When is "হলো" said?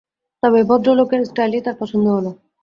2.09-2.31